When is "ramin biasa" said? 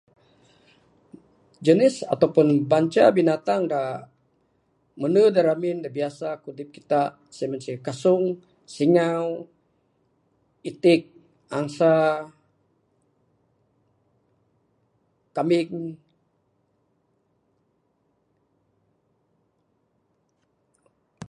5.47-6.27